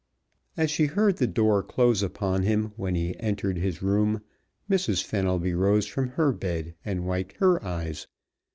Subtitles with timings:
[0.57, 4.21] As she heard the door close upon him when he entered his room
[4.67, 5.03] Mrs.
[5.03, 8.07] Fenelby rose from her bed and wiped her eyes.